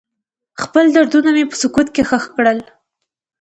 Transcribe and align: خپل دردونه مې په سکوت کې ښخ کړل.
خپل 0.63 0.85
دردونه 0.95 1.29
مې 1.35 1.43
په 1.49 1.55
سکوت 1.61 1.87
کې 1.95 2.03
ښخ 2.09 2.23
کړل. 2.35 2.59